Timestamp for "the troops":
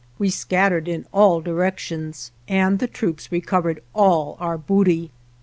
2.79-3.31